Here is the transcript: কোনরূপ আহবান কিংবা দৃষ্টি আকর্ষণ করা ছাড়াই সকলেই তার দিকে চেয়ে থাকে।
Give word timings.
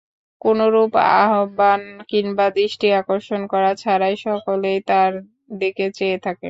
কোনরূপ 0.41 0.91
আহবান 1.17 1.81
কিংবা 2.09 2.45
দৃষ্টি 2.51 2.87
আকর্ষণ 2.93 3.41
করা 3.47 3.71
ছাড়াই 3.75 4.15
সকলেই 4.25 4.79
তার 4.87 5.11
দিকে 5.59 5.85
চেয়ে 5.97 6.17
থাকে। 6.17 6.39